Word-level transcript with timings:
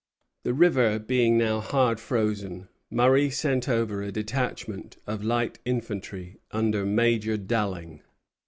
The 0.41 0.55
river 0.55 0.97
being 0.97 1.37
now 1.37 1.59
hard 1.59 1.99
frozen, 1.99 2.69
Murray 2.89 3.29
sent 3.29 3.69
over 3.69 4.01
a 4.01 4.11
detachment 4.11 4.97
of 5.05 5.23
light 5.23 5.59
infantry 5.63 6.39
under 6.49 6.87
Major 6.87 7.37
Dalling. 7.37 8.01